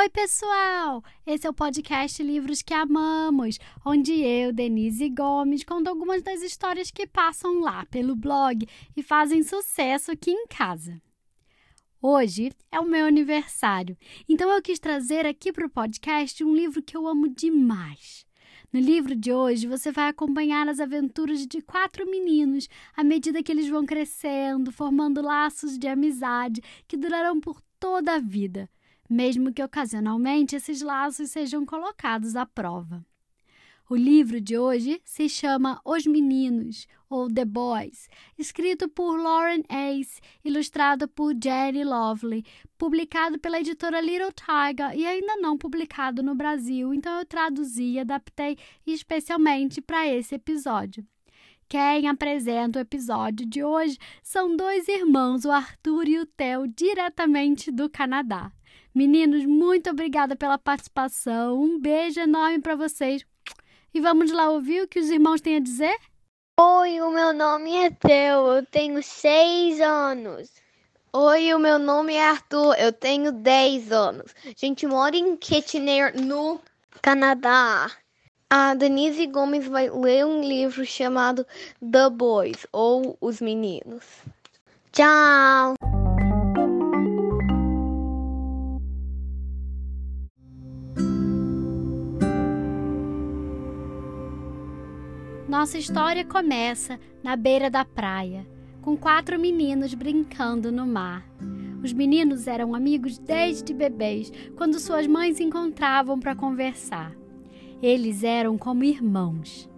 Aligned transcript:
Oi, 0.00 0.08
pessoal! 0.08 1.04
Esse 1.26 1.46
é 1.46 1.50
o 1.50 1.52
podcast 1.52 2.22
Livros 2.22 2.62
que 2.62 2.72
Amamos, 2.72 3.58
onde 3.84 4.14
eu, 4.14 4.50
Denise 4.50 5.10
Gomes, 5.10 5.62
conto 5.62 5.88
algumas 5.88 6.22
das 6.22 6.40
histórias 6.40 6.90
que 6.90 7.06
passam 7.06 7.60
lá 7.60 7.84
pelo 7.84 8.16
blog 8.16 8.66
e 8.96 9.02
fazem 9.02 9.42
sucesso 9.42 10.10
aqui 10.10 10.30
em 10.30 10.46
casa. 10.46 10.98
Hoje 12.00 12.50
é 12.72 12.80
o 12.80 12.86
meu 12.86 13.04
aniversário, 13.04 13.94
então 14.26 14.50
eu 14.50 14.62
quis 14.62 14.78
trazer 14.78 15.26
aqui 15.26 15.52
para 15.52 15.66
o 15.66 15.70
podcast 15.70 16.42
um 16.42 16.54
livro 16.54 16.80
que 16.80 16.96
eu 16.96 17.06
amo 17.06 17.28
demais. 17.28 18.24
No 18.72 18.80
livro 18.80 19.14
de 19.14 19.34
hoje, 19.34 19.66
você 19.66 19.92
vai 19.92 20.08
acompanhar 20.08 20.66
as 20.66 20.80
aventuras 20.80 21.46
de 21.46 21.60
quatro 21.60 22.10
meninos 22.10 22.70
à 22.96 23.04
medida 23.04 23.42
que 23.42 23.52
eles 23.52 23.68
vão 23.68 23.84
crescendo, 23.84 24.72
formando 24.72 25.20
laços 25.20 25.78
de 25.78 25.86
amizade 25.86 26.62
que 26.88 26.96
durarão 26.96 27.38
por 27.38 27.60
toda 27.78 28.14
a 28.14 28.18
vida 28.18 28.66
mesmo 29.10 29.52
que 29.52 29.62
ocasionalmente 29.62 30.54
esses 30.54 30.80
laços 30.80 31.30
sejam 31.30 31.66
colocados 31.66 32.36
à 32.36 32.46
prova. 32.46 33.04
O 33.88 33.96
livro 33.96 34.40
de 34.40 34.56
hoje 34.56 35.02
se 35.04 35.28
chama 35.28 35.80
Os 35.84 36.06
Meninos, 36.06 36.86
ou 37.08 37.28
The 37.28 37.44
Boys, 37.44 38.08
escrito 38.38 38.88
por 38.88 39.20
Lauren 39.20 39.64
Ace, 39.68 40.20
ilustrado 40.44 41.08
por 41.08 41.34
Jerry 41.34 41.82
Lovely, 41.82 42.44
publicado 42.78 43.36
pela 43.40 43.58
editora 43.58 44.00
Little 44.00 44.30
Tiger 44.30 44.96
e 44.96 45.04
ainda 45.04 45.34
não 45.38 45.58
publicado 45.58 46.22
no 46.22 46.36
Brasil, 46.36 46.94
então 46.94 47.18
eu 47.18 47.26
traduzi 47.26 47.94
e 47.94 47.98
adaptei 47.98 48.56
especialmente 48.86 49.80
para 49.80 50.06
esse 50.06 50.36
episódio. 50.36 51.04
Quem 51.68 52.06
apresenta 52.06 52.78
o 52.78 52.82
episódio 52.82 53.44
de 53.44 53.64
hoje 53.64 53.98
são 54.22 54.56
dois 54.56 54.86
irmãos, 54.86 55.44
o 55.44 55.50
Arthur 55.50 56.06
e 56.06 56.18
o 56.20 56.26
Theo, 56.26 56.68
diretamente 56.68 57.72
do 57.72 57.90
Canadá. 57.90 58.52
Meninos, 58.94 59.44
muito 59.44 59.90
obrigada 59.90 60.34
pela 60.34 60.58
participação. 60.58 61.60
Um 61.60 61.80
beijo 61.80 62.20
enorme 62.20 62.60
para 62.60 62.74
vocês. 62.74 63.24
E 63.94 64.00
vamos 64.00 64.30
lá 64.32 64.50
ouvir 64.50 64.82
o 64.82 64.88
que 64.88 64.98
os 64.98 65.10
irmãos 65.10 65.40
têm 65.40 65.56
a 65.56 65.60
dizer? 65.60 65.96
Oi, 66.58 67.00
o 67.00 67.10
meu 67.10 67.32
nome 67.32 67.74
é 67.74 67.90
Theo, 67.90 68.52
eu 68.52 68.66
tenho 68.66 69.02
seis 69.02 69.80
anos. 69.80 70.50
Oi, 71.12 71.54
o 71.54 71.58
meu 71.58 71.78
nome 71.78 72.14
é 72.14 72.22
Arthur, 72.22 72.74
eu 72.78 72.92
tenho 72.92 73.32
dez 73.32 73.90
anos. 73.90 74.32
A 74.44 74.52
gente 74.54 74.86
mora 74.86 75.16
em 75.16 75.36
Kitchener, 75.36 76.14
no 76.20 76.60
Canadá. 77.02 77.90
A 78.48 78.74
Denise 78.74 79.26
Gomes 79.26 79.66
vai 79.66 79.88
ler 79.88 80.26
um 80.26 80.40
livro 80.40 80.84
chamado 80.84 81.46
The 81.80 82.10
Boys, 82.10 82.66
ou 82.72 83.16
Os 83.20 83.40
Meninos. 83.40 84.04
Tchau! 84.92 85.89
Nossa 95.60 95.76
história 95.76 96.24
começa 96.24 96.98
na 97.22 97.36
beira 97.36 97.68
da 97.68 97.84
praia, 97.84 98.46
com 98.80 98.96
quatro 98.96 99.38
meninos 99.38 99.92
brincando 99.92 100.72
no 100.72 100.86
mar. 100.86 101.22
Os 101.84 101.92
meninos 101.92 102.46
eram 102.46 102.74
amigos 102.74 103.18
desde 103.18 103.74
bebês, 103.74 104.32
quando 104.56 104.80
suas 104.80 105.06
mães 105.06 105.38
encontravam 105.38 106.18
para 106.18 106.34
conversar. 106.34 107.14
Eles 107.82 108.24
eram 108.24 108.56
como 108.56 108.84
irmãos. 108.84 109.68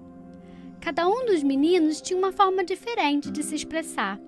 Cada 0.80 1.08
um 1.08 1.26
dos 1.26 1.42
meninos 1.42 2.00
tinha 2.00 2.16
uma 2.16 2.30
forma 2.30 2.62
diferente 2.62 3.32
de 3.32 3.42
se 3.42 3.56
expressar. 3.56 4.20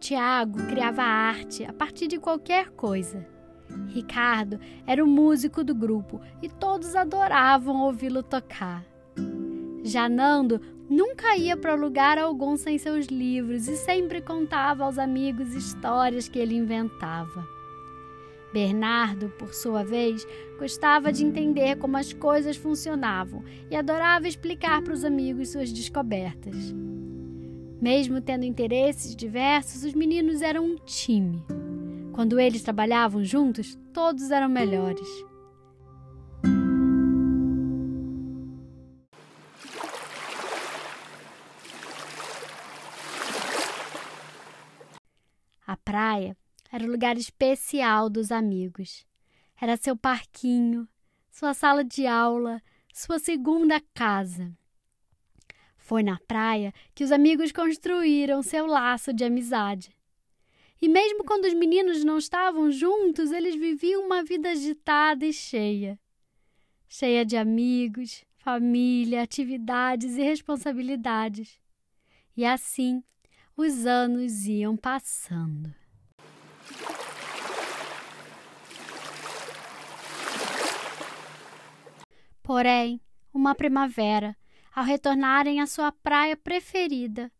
Tiago 0.00 0.66
criava 0.66 1.02
arte 1.02 1.62
a 1.62 1.74
partir 1.74 2.06
de 2.06 2.18
qualquer 2.18 2.70
coisa. 2.70 3.28
Ricardo 3.88 4.58
era 4.86 5.04
o 5.04 5.06
músico 5.06 5.62
do 5.62 5.74
grupo 5.74 6.22
e 6.40 6.48
todos 6.48 6.96
adoravam 6.96 7.82
ouvi-lo 7.82 8.22
tocar. 8.22 8.82
Já 9.86 10.08
Nando 10.08 10.60
nunca 10.88 11.36
ia 11.36 11.56
para 11.56 11.74
lugar 11.74 12.18
algum 12.18 12.56
sem 12.56 12.78
seus 12.78 13.06
livros 13.06 13.68
e 13.68 13.76
sempre 13.76 14.20
contava 14.20 14.84
aos 14.84 14.98
amigos 14.98 15.54
histórias 15.54 16.28
que 16.28 16.38
ele 16.38 16.54
inventava. 16.54 17.46
Bernardo, 18.52 19.28
por 19.38 19.52
sua 19.52 19.84
vez, 19.84 20.26
gostava 20.58 21.12
de 21.12 21.24
entender 21.24 21.76
como 21.76 21.96
as 21.96 22.12
coisas 22.12 22.56
funcionavam 22.56 23.44
e 23.70 23.76
adorava 23.76 24.26
explicar 24.26 24.80
para 24.82 24.94
os 24.94 25.04
amigos 25.04 25.50
suas 25.50 25.72
descobertas. 25.72 26.74
Mesmo 27.80 28.20
tendo 28.20 28.44
interesses 28.44 29.14
diversos, 29.14 29.84
os 29.84 29.92
meninos 29.92 30.40
eram 30.40 30.64
um 30.64 30.76
time. 30.76 31.44
Quando 32.12 32.40
eles 32.40 32.62
trabalhavam 32.62 33.22
juntos, 33.22 33.78
todos 33.92 34.30
eram 34.30 34.48
melhores. 34.48 35.06
A 45.76 45.78
praia 45.84 46.34
era 46.72 46.84
o 46.84 46.90
lugar 46.90 47.18
especial 47.18 48.08
dos 48.08 48.32
amigos. 48.32 49.06
Era 49.60 49.76
seu 49.76 49.94
parquinho, 49.94 50.88
sua 51.30 51.52
sala 51.52 51.84
de 51.84 52.06
aula, 52.06 52.62
sua 52.94 53.18
segunda 53.18 53.78
casa. 53.92 54.50
Foi 55.76 56.02
na 56.02 56.18
praia 56.26 56.72
que 56.94 57.04
os 57.04 57.12
amigos 57.12 57.52
construíram 57.52 58.42
seu 58.42 58.64
laço 58.64 59.12
de 59.12 59.22
amizade. 59.22 59.94
E 60.80 60.88
mesmo 60.88 61.24
quando 61.24 61.44
os 61.44 61.52
meninos 61.52 62.02
não 62.02 62.16
estavam 62.16 62.70
juntos, 62.70 63.30
eles 63.30 63.54
viviam 63.54 64.06
uma 64.06 64.24
vida 64.24 64.50
agitada 64.52 65.26
e 65.26 65.32
cheia 65.32 66.00
cheia 66.88 67.22
de 67.22 67.36
amigos, 67.36 68.24
família, 68.38 69.20
atividades 69.20 70.16
e 70.16 70.22
responsabilidades. 70.22 71.60
E 72.34 72.46
assim 72.46 73.02
os 73.56 73.86
anos 73.86 74.44
iam 74.44 74.76
passando. 74.76 75.74
Porém, 82.42 83.00
uma 83.32 83.54
primavera, 83.54 84.36
ao 84.74 84.84
retornarem 84.84 85.60
à 85.60 85.66
sua 85.66 85.90
praia 85.90 86.36
preferida, 86.36 87.32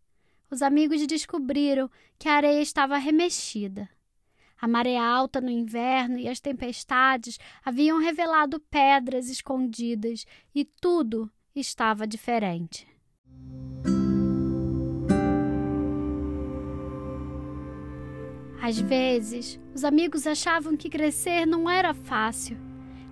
os 0.51 0.63
amigos 0.63 1.07
descobriram 1.07 1.91
que 2.19 2.29
a 2.29 2.35
areia 2.35 2.63
estava 2.63 2.97
remexida. 2.97 3.89
A 4.59 4.67
maré 4.67 4.97
alta 4.97 5.41
no 5.41 5.51
inverno 5.51 6.19
e 6.19 6.29
as 6.29 6.41
tempestades 6.41 7.39
haviam 7.65 7.99
revelado 7.99 8.59
pedras 8.71 9.29
escondidas 9.29 10.25
e 10.55 10.65
tudo 10.65 11.31
estava 11.55 12.07
diferente. 12.07 12.89
Às 18.61 18.79
vezes, 18.79 19.61
os 19.75 19.85
amigos 19.85 20.27
achavam 20.27 20.77
que 20.77 20.89
crescer 20.89 21.47
não 21.47 21.69
era 21.69 21.93
fácil. 21.93 22.57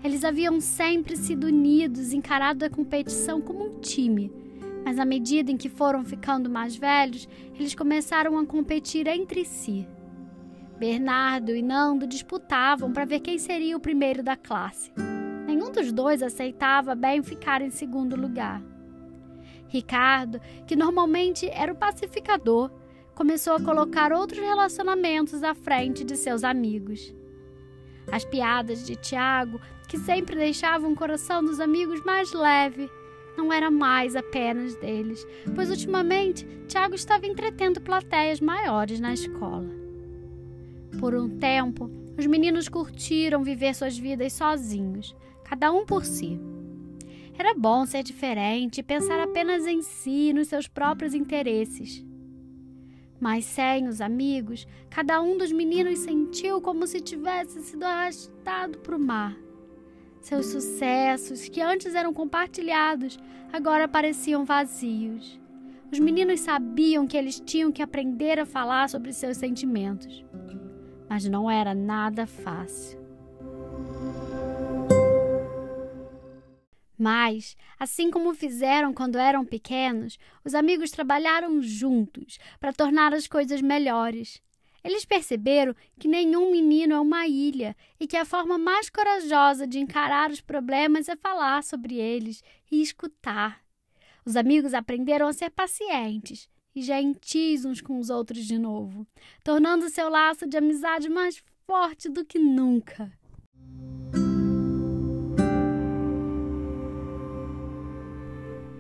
Eles 0.03 0.25
haviam 0.25 0.61
sempre 0.61 1.17
sido 1.17 1.47
unidos, 1.47 2.13
encarado 2.13 2.65
a 2.65 2.71
competição 2.71 3.41
como 3.41 3.65
um 3.65 3.81
time. 3.81 4.33
Mas 4.85 4.99
à 4.99 5.05
medida 5.05 5.51
em 5.51 5.57
que 5.57 5.69
foram 5.69 6.05
ficando 6.05 6.51
mais 6.51 6.77
velhos, 6.77 7.29
eles 7.59 7.75
começaram 7.75 8.39
a 8.39 8.45
competir 8.45 9.07
entre 9.07 9.45
si. 9.45 9.87
Bernardo 10.79 11.55
e 11.55 11.63
Nando 11.63 12.07
disputavam 12.07 12.93
para 12.93 13.05
ver 13.05 13.21
quem 13.21 13.39
seria 13.39 13.77
o 13.77 13.81
primeiro 13.81 14.23
da 14.23 14.37
classe. 14.37 14.93
Nenhum 15.47 15.71
dos 15.71 15.93
dois 15.93 16.23
aceitava 16.23 16.95
bem 16.95 17.23
ficar 17.23 17.63
em 17.63 17.71
segundo 17.71 18.17
lugar. 18.17 18.63
Ricardo, 19.69 20.41
que 20.67 20.77
normalmente 20.77 21.49
era 21.49 21.73
o 21.73 21.77
pacificador, 21.77 22.71
começou 23.15 23.55
a 23.55 23.61
colocar 23.61 24.13
outros 24.13 24.41
relacionamentos 24.41 25.43
à 25.43 25.55
frente 25.55 26.05
de 26.05 26.17
seus 26.17 26.45
amigos. 26.45 27.15
As 28.11 28.25
piadas 28.25 28.85
de 28.85 28.97
Tiago, 28.97 29.61
que 29.89 29.99
sempre 29.99 30.37
deixavam 30.37 30.93
o 30.93 30.97
coração 30.97 31.43
dos 31.43 31.61
amigos 31.61 32.05
mais 32.05 32.33
leve, 32.33 32.91
não 33.37 33.53
era 33.53 33.71
mais 33.71 34.15
apenas 34.15 34.77
deles, 34.77 35.27
pois 35.55 35.71
ultimamente 35.71 36.47
Tiago 36.69 36.95
estava 36.95 37.27
entretendo 37.27 37.81
plateias 37.81 38.41
maiores 38.41 39.01
na 39.01 39.13
escola. 39.13 39.69
Por 40.99 41.15
um 41.15 41.29
tempo, 41.39 41.91
os 42.17 42.27
meninos 42.27 42.69
curtiram 42.69 43.43
viver 43.43 43.75
suas 43.75 43.99
vidas 43.99 44.33
sozinhos, 44.33 45.15
cada 45.43 45.73
um 45.73 45.85
por 45.85 46.05
si. 46.05 46.39
Era 47.37 47.53
bom 47.53 47.85
ser 47.85 48.05
diferente 48.05 48.79
e 48.79 48.83
pensar 48.83 49.19
apenas 49.19 49.67
em 49.67 49.83
si 49.83 50.29
e 50.29 50.33
nos 50.33 50.47
seus 50.47 50.69
próprios 50.69 51.15
interesses. 51.15 52.05
Mas 53.21 53.45
sem 53.45 53.89
os 53.89 54.01
amigos, 54.01 54.67
cada 54.91 55.21
um 55.21 55.39
dos 55.39 55.53
meninos 55.53 56.01
sentiu 56.01 56.61
como 56.61 56.87
se 56.87 57.01
tivesse 57.01 57.61
sido 57.63 57.85
arrastado 57.85 58.79
para 58.79 58.97
o 58.97 58.99
mar. 58.99 59.37
Seus 60.21 60.47
sucessos, 60.47 61.49
que 61.49 61.61
antes 61.61 61.95
eram 61.95 62.13
compartilhados, 62.13 63.19
agora 63.53 63.87
pareciam 63.87 64.45
vazios. 64.45 65.39
Os 65.93 65.99
meninos 65.99 66.41
sabiam 66.41 67.07
que 67.07 67.17
eles 67.17 67.39
tinham 67.39 67.71
que 67.71 67.83
aprender 67.83 68.41
a 68.41 68.47
falar 68.47 68.89
sobre 68.89 69.13
seus 69.13 69.37
sentimentos, 69.37 70.25
mas 71.09 71.25
não 71.27 71.51
era 71.51 71.75
nada 71.75 72.27
fácil. 72.27 73.04
Mas, 76.99 77.57
assim 77.79 78.11
como 78.11 78.35
fizeram 78.35 78.93
quando 78.93 79.19
eram 79.19 79.45
pequenos, 79.45 80.19
os 80.45 80.55
amigos 80.55 80.91
trabalharam 80.91 81.61
juntos 81.61 82.39
para 82.61 82.73
tornar 82.73 83.13
as 83.13 83.27
coisas 83.27 83.61
melhores. 83.61 84.41
Eles 84.85 85.05
perceberam 85.05 85.75
que 85.99 86.07
nenhum 86.07 86.53
menino 86.53 86.95
é 86.95 87.01
uma 87.01 87.27
ilha 87.27 87.75
e 87.99 88.07
que 88.07 88.19
a 88.19 88.25
forma 88.25 88.59
mais 88.59 88.91
corajosa 88.91 89.67
de 89.67 89.79
encarar 89.79 90.31
os 90.31 90.43
problemas 90.43 91.09
é 91.09 91.17
falar 91.17 91.65
sobre 91.65 91.97
eles 91.97 92.43
e 92.71 92.83
escutar. 92.83 93.65
Os 94.27 94.37
amigos 94.37 94.75
aprenderam 94.75 95.27
a 95.27 95.33
ser 95.33 95.51
pacientes 95.51 96.49
e 96.75 96.83
gentis 96.83 97.65
uns 97.65 97.81
com 97.81 97.99
os 97.99 98.11
outros 98.11 98.45
de 98.45 98.59
novo, 98.59 99.07
tornando 99.43 99.89
seu 99.89 100.09
laço 100.09 100.47
de 100.47 100.57
amizade 100.57 101.09
mais 101.09 101.43
forte 101.67 102.11
do 102.11 102.25
que 102.25 102.39
nunca. 102.39 103.11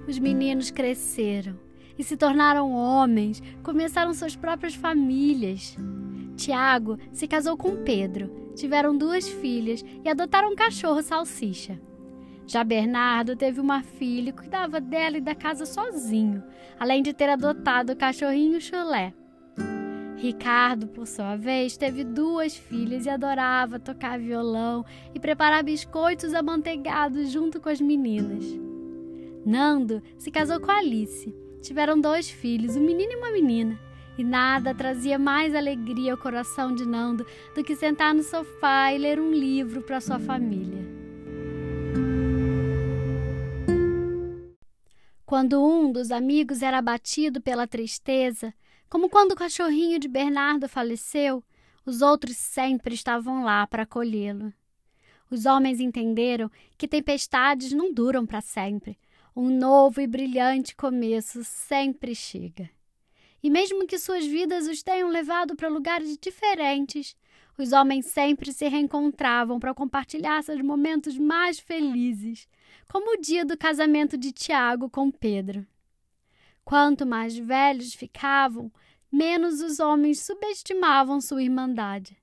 Os 0.06 0.18
meninos 0.18 0.70
cresceram 0.70 1.58
e 1.98 2.04
se 2.04 2.16
tornaram 2.16 2.72
homens, 2.72 3.42
começaram 3.62 4.12
suas 4.12 4.36
próprias 4.36 4.74
famílias. 4.74 5.76
Tiago 6.36 6.98
se 7.12 7.26
casou 7.26 7.56
com 7.56 7.82
Pedro, 7.84 8.52
tiveram 8.54 8.96
duas 8.96 9.28
filhas 9.28 9.84
e 10.04 10.08
adotaram 10.08 10.52
um 10.52 10.56
cachorro 10.56 11.02
salsicha. 11.02 11.80
Já 12.46 12.62
Bernardo 12.62 13.34
teve 13.34 13.60
uma 13.60 13.82
filha 13.82 14.28
e 14.28 14.32
cuidava 14.32 14.80
dela 14.80 15.16
e 15.16 15.20
da 15.20 15.34
casa 15.34 15.64
sozinho, 15.64 16.42
além 16.78 17.02
de 17.02 17.14
ter 17.14 17.28
adotado 17.30 17.92
o 17.92 17.96
cachorrinho 17.96 18.60
chulé. 18.60 19.14
Ricardo, 20.16 20.86
por 20.88 21.06
sua 21.06 21.36
vez, 21.36 21.76
teve 21.76 22.04
duas 22.04 22.56
filhas 22.56 23.06
e 23.06 23.10
adorava 23.10 23.78
tocar 23.78 24.18
violão 24.18 24.84
e 25.14 25.20
preparar 25.20 25.62
biscoitos 25.62 26.34
amanteigados 26.34 27.30
junto 27.30 27.60
com 27.60 27.68
as 27.68 27.80
meninas. 27.80 28.63
Nando 29.44 30.02
se 30.16 30.30
casou 30.30 30.58
com 30.58 30.70
Alice. 30.70 31.34
Tiveram 31.60 32.00
dois 32.00 32.30
filhos, 32.30 32.76
um 32.76 32.80
menino 32.80 33.12
e 33.12 33.16
uma 33.16 33.30
menina. 33.30 33.78
E 34.16 34.24
nada 34.24 34.74
trazia 34.74 35.18
mais 35.18 35.54
alegria 35.54 36.12
ao 36.12 36.18
coração 36.18 36.74
de 36.74 36.86
Nando 36.86 37.26
do 37.54 37.62
que 37.62 37.76
sentar 37.76 38.14
no 38.14 38.22
sofá 38.22 38.92
e 38.92 38.98
ler 38.98 39.20
um 39.20 39.32
livro 39.32 39.82
para 39.82 40.00
sua 40.00 40.18
família. 40.18 40.82
Quando 45.26 45.62
um 45.62 45.90
dos 45.90 46.10
amigos 46.10 46.62
era 46.62 46.78
abatido 46.78 47.40
pela 47.40 47.66
tristeza, 47.66 48.54
como 48.88 49.10
quando 49.10 49.32
o 49.32 49.36
cachorrinho 49.36 49.98
de 49.98 50.06
Bernardo 50.06 50.68
faleceu, 50.68 51.42
os 51.84 52.00
outros 52.00 52.36
sempre 52.36 52.94
estavam 52.94 53.42
lá 53.42 53.66
para 53.66 53.82
acolhê-lo. 53.82 54.52
Os 55.30 55.44
homens 55.44 55.80
entenderam 55.80 56.50
que 56.78 56.86
tempestades 56.86 57.72
não 57.72 57.92
duram 57.92 58.24
para 58.24 58.40
sempre. 58.40 58.96
Um 59.36 59.50
novo 59.50 60.00
e 60.00 60.06
brilhante 60.06 60.76
começo 60.76 61.42
sempre 61.42 62.14
chega. 62.14 62.70
E 63.42 63.50
mesmo 63.50 63.84
que 63.84 63.98
suas 63.98 64.24
vidas 64.24 64.68
os 64.68 64.80
tenham 64.80 65.08
levado 65.08 65.56
para 65.56 65.68
lugares 65.68 66.16
diferentes, 66.16 67.16
os 67.58 67.72
homens 67.72 68.06
sempre 68.06 68.52
se 68.52 68.68
reencontravam 68.68 69.58
para 69.58 69.74
compartilhar 69.74 70.40
seus 70.44 70.62
momentos 70.62 71.18
mais 71.18 71.58
felizes, 71.58 72.46
como 72.88 73.14
o 73.14 73.20
dia 73.20 73.44
do 73.44 73.58
casamento 73.58 74.16
de 74.16 74.30
Tiago 74.30 74.88
com 74.88 75.10
Pedro. 75.10 75.66
Quanto 76.64 77.04
mais 77.04 77.36
velhos 77.36 77.92
ficavam, 77.92 78.70
menos 79.10 79.60
os 79.60 79.80
homens 79.80 80.20
subestimavam 80.20 81.20
sua 81.20 81.42
irmandade. 81.42 82.16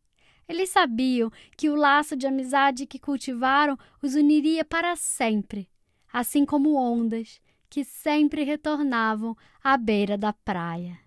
Eles 0.48 0.69
sabiam 0.69 1.30
que 1.58 1.69
o 1.69 1.75
laço 1.75 2.16
de 2.16 2.25
amizade 2.25 2.86
que 2.86 2.98
cultivaram 2.98 3.78
os 4.02 4.16
uniria 4.16 4.63
para 4.63 4.96
sempre, 4.96 5.69
assim 6.12 6.46
como 6.46 6.75
ondas 6.75 7.42
que 7.69 7.84
sempre 7.84 8.44
retornavam 8.44 9.36
à 9.63 9.78
beira 9.78 10.18
da 10.18 10.34
praia. 10.34 11.00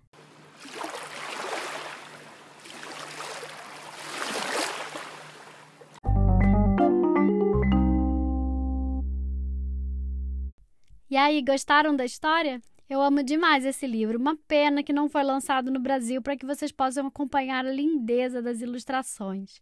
E 11.11 11.17
aí, 11.17 11.43
gostaram 11.43 11.95
da 11.95 12.05
história? 12.05 12.61
Eu 12.91 13.01
amo 13.01 13.23
demais 13.23 13.65
esse 13.65 13.87
livro. 13.87 14.19
Uma 14.19 14.37
pena 14.49 14.83
que 14.83 14.93
não 14.93 15.09
foi 15.09 15.23
lançado 15.23 15.71
no 15.71 15.79
Brasil 15.79 16.21
para 16.21 16.37
que 16.37 16.45
vocês 16.45 16.73
possam 16.73 17.07
acompanhar 17.07 17.65
a 17.65 17.71
lindeza 17.71 18.43
das 18.43 18.61
ilustrações. 18.61 19.61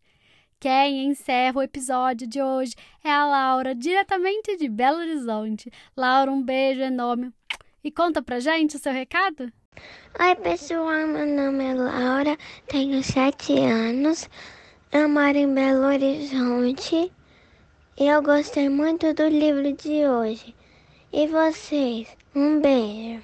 Quem 0.62 1.06
encerra 1.06 1.58
o 1.58 1.62
episódio 1.62 2.24
de 2.24 2.40
hoje 2.40 2.76
é 3.02 3.10
a 3.10 3.26
Laura, 3.26 3.74
diretamente 3.74 4.56
de 4.56 4.68
Belo 4.68 4.98
Horizonte. 4.98 5.68
Laura, 5.96 6.30
um 6.30 6.40
beijo 6.40 6.80
enorme. 6.80 7.32
E 7.82 7.90
conta 7.90 8.22
pra 8.22 8.38
gente 8.38 8.76
o 8.76 8.78
seu 8.78 8.92
recado? 8.92 9.52
Oi, 10.20 10.34
pessoal. 10.36 11.08
Meu 11.08 11.26
nome 11.26 11.64
é 11.64 11.74
Laura, 11.74 12.38
tenho 12.68 13.02
sete 13.02 13.58
anos. 13.58 14.30
Eu 14.92 15.08
moro 15.08 15.36
em 15.36 15.52
Belo 15.52 15.84
Horizonte 15.84 17.10
e 17.98 18.06
eu 18.06 18.22
gostei 18.22 18.68
muito 18.68 19.12
do 19.14 19.26
livro 19.26 19.72
de 19.72 20.06
hoje. 20.06 20.54
E 21.12 21.26
vocês? 21.26 22.06
Um 22.36 22.60
beijo. 22.60 23.20